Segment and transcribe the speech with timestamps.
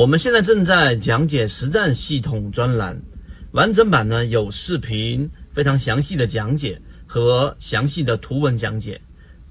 [0.00, 2.98] 我们现在正在讲解实战系统专栏，
[3.52, 8.98] 完整版呢有视频，非常详细的讲解和详细的图文讲解，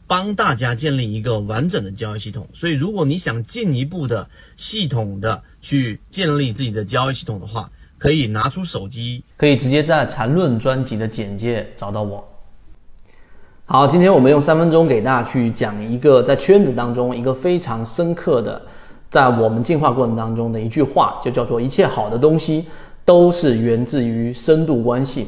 [0.07, 2.49] 帮大家建立一个完整的交易系统。
[2.51, 4.27] 所以，如果你想进一步的
[4.57, 7.69] 系统的去建立自己的交易系统的话，
[7.99, 12.27] 可以拿出手机，可以直接在缠论专辑的简介找到我。
[13.65, 18.59] 好，今天我们用三分钟给大家去讲一个在圈子当中一个非常深刻的。
[19.09, 22.65] 在我们进化过程当中的一句话，就叫做“一切好的东西
[23.03, 25.27] 都是源自于深度关系”。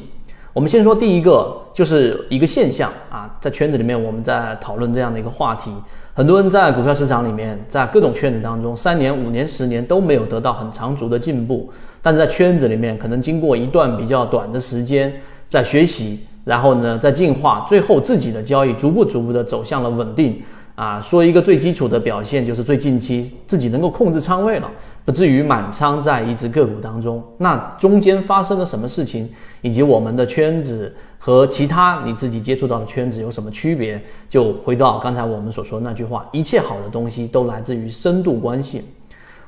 [0.54, 5.72] 我们先说第一个，就是一个现象啊，在圈子里面我们在讨论这样的一个话题。
[6.14, 11.70] 很多人在股票市场里面，在各种圈子当中，三年、五年、十年都没有得到很长足的进步，
[12.02, 15.10] 但是在圈子里面，可能经过一段比较短的时间
[15.46, 20.40] 在学习，然后呢，在进化，最后自己的交易逐步逐步的走向了稳定。
[20.74, 24.70] 啊，说一个最基础的表现，就是最近期自己能够控制仓位了，
[25.04, 27.22] 不至于满仓在一只个股当中。
[27.36, 29.28] 那中间发生了什么事情，
[29.60, 34.02] 以及我们的圈子和其他你自己接触到的圈子有什么区别？
[34.30, 38.82] 就回到刚才我们所说的那句话：一切好的东西都来自于深度关系。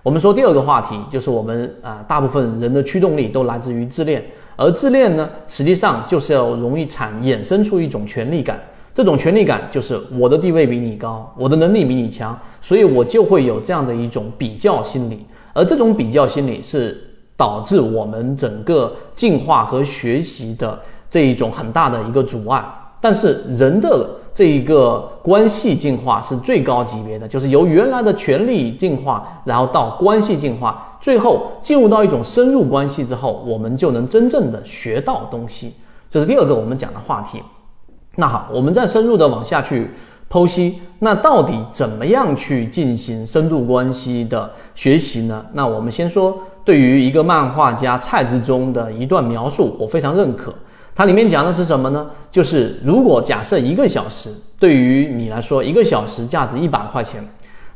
[0.03, 4.23] 我们说第二个话题，就是我们啊，大部分人的驱动力都来自于自恋，
[4.57, 8.61] 而自恋呢，实际上就是要容易产衍生出一种权力感。
[8.95, 16.97] 这种权力感就是我的地位比你高，我的能力比你强，所以我就会有这样的一种比较心理，而这种比较心理是
[17.37, 22.65] 导致我们整个进化和学习的这一种很大的一个阻碍。
[23.01, 35.75] 但是人的这一个关系进化是最高级别的，就是由原来的权力进化，然后到关系进化，最后进入到一种深入关系之后，我们就能真正的学到东西。
[36.09, 37.43] 这是第二个我们讲的话题。
[38.17, 39.91] 那好，我们再深入的往下去
[40.31, 45.45] 剖析，那到底怎么样去进行深度关系的学习呢？
[45.53, 50.55] 那我们先说，对于一个漫画家蔡志忠的一段描述，我非常认可。
[50.95, 52.09] 它里面讲的是什么呢？
[52.31, 54.31] 就是如果假设一个小时
[54.61, 57.21] 对于你来说，一个小时价值一百块钱，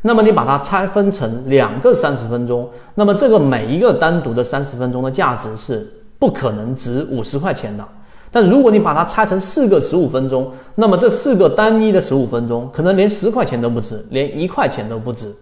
[0.02, 7.84] 那么你把它拆分成两个三十分钟，那么这个每一个单独的三十分钟的价值是不可能值五十块钱的。
[8.30, 15.34] 但如果你把它拆成四个十五分钟，那么这四个单一的十五分钟可能连十块钱都不值，连一块钱都不值。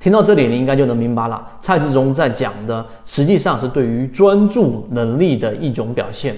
[0.00, 1.40] 听到这里，你应该就能明白了。
[1.60, 6.36] 蔡志忠在讲的实际上是对于专注能力的一种表现。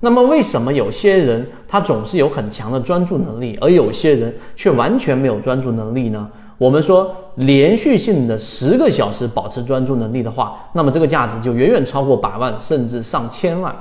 [0.00, 6.28] 那么，为什么有些人他总是有很强的专注能力，而有些人却完全没有专注能力呢？
[6.58, 13.74] 我们说，连续性的十个小时保持专注能力的话，那么这个价值就远远超过百万，甚至上千万。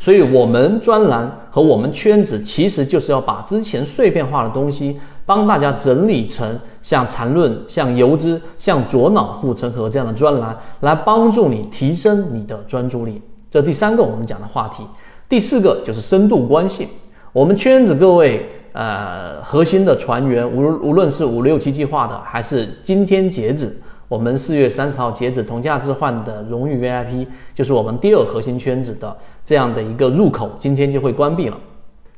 [0.00, 13.20] 所以，我们专栏和我们圈子其实就是要把之前碎片化的东西帮大家整理成像缠论、像游资、像左脑护城河这样的专栏，来帮助你提升你的专注力。
[13.50, 14.82] 这第三个我们讲的话题。
[15.28, 16.88] 第四个就是深度关系。
[17.32, 23.78] 我们圈子各位呃核心的船员，无无论是五六七计划的，还是今天截止。
[24.10, 31.56] 我们四月三十号截止同价置换的荣誉 VIP，就是我们第二核心圈子的这样的一个入口，今天就会关闭了。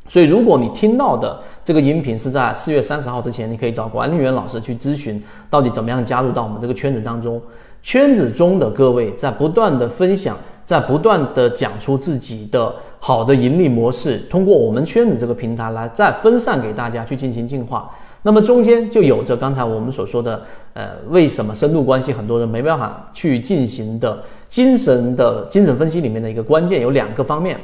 [0.08, 7.38] 所以，如果你听到的这个音频是在四月三十号之前，你可以找管理员老师去咨询，到底怎么样加入到我们这个圈子当中。
[7.82, 12.74] 圈子中的各位在不断的分享，在不断的讲出自己的
[13.05, 17.91] 好的盈利模式，通过我们圈子这个平台来再分散给大家去进行进化。
[18.23, 20.41] 那么中间就有着刚才我们所说的，
[20.75, 27.59] 呃，为什么深度关系很多人没办法去进行的精神的精神分析里面的一个关键有两个方面，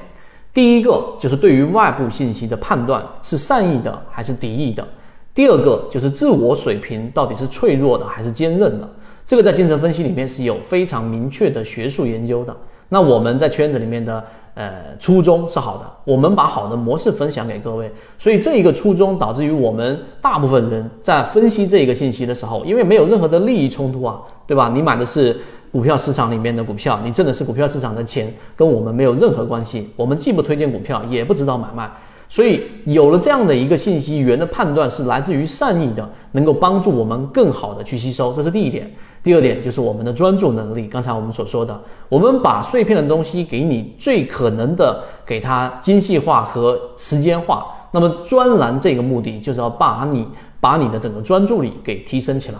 [0.52, 4.84] 第一个就是对于外部信息的判断是善意的还是敌意的，
[5.32, 8.90] 第二个就是自我水平到底是脆弱的还是坚韧的，
[9.24, 12.56] 这个在精神分析里面是有非常明确的学术研究的。
[12.88, 14.24] 那我们在圈子里面的。
[14.58, 17.88] 呃，初衷是好的，我们把好的模式分享给各位，
[18.18, 24.68] 所以这一个初衷导致于我们大部分人在分析这一个信息的时候，因为没有任何的利益冲突啊，对吧？
[24.74, 29.88] 你买的是股票市场里面的股票，你挣的是股票市场的钱，跟我们没有任何关系。
[29.94, 31.88] 我们既不推荐股票，也不知道买卖。
[32.28, 38.90] 所以有了这样的一个信息源的判断是来自于善意的，能够帮助我们更好的去吸收，这是第一点。
[39.22, 40.86] 第二点就是我们的专注能力。
[40.86, 41.78] 刚才我们所说的，
[42.08, 47.66] 我们把碎片的东西给你最可能的给它精细化和时间化。
[47.90, 50.26] 那么专栏这个目的就是要把你
[50.60, 52.58] 把你的整个专注力给提升起来。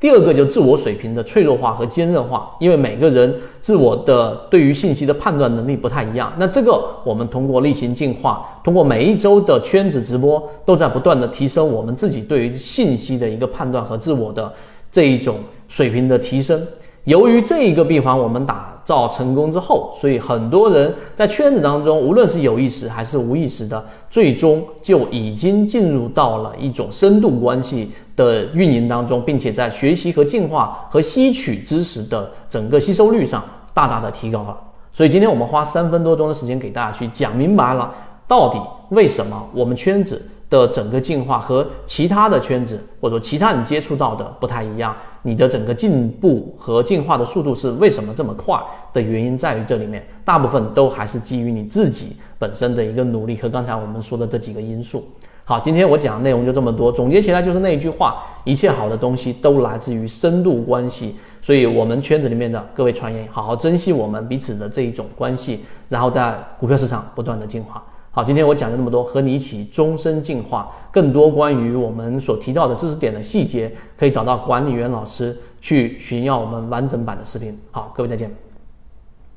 [0.00, 6.32] 第二个就自我水平的脆弱化和坚韧化，因为每个人自我的对于信息的判断能力不太一样。
[6.38, 14.52] 那这个我们通过例行进化，通过每一周的圈子直播，都在不断的提升我们自己对于信息的一个判断和自我的
[14.88, 16.64] 这一种水平的提升。
[17.02, 33.42] 由于这一个闭环我们打造成功之后，所以很多人在圈子当中，无论是有意识还是无意识的，最终就已经进入到了一种深度关系的运营当中，并且在学习和进化和吸取知识的整个吸收率上
[33.72, 34.58] 大大的提高了。
[34.92, 37.94] 所以今天我们花三分多钟的时间给大家去讲明白了，
[38.26, 38.60] 到底
[38.90, 40.20] 为什么我们圈子。
[40.50, 48.58] 的整个进化和其他的圈子，或者说其他你接触到的不太一样，你的整个进步和进化的速度是为什么这么快
[48.94, 55.04] 的原因在于这里面，大部分都还是基于你自己本身的一个努力和刚才我们说的这几个因素。
[55.48, 61.16] 好，今天我讲的内容就这么多，总结起来就是那一句话：一切好的东西都来自于深度关系。
[61.40, 67.82] 所以，我们圈子里面的各位传言，好好珍惜我们彼此的这一种关系，然后在股票市场不断的进化。
[68.10, 70.70] 好，今天我讲了那么多，和你一起终身进化。
[70.92, 77.58] 更多关于我们所提到的知识点的细节，可以找到管理员老师去寻要我们完整版的视频。
[77.70, 78.47] 好，各位再见。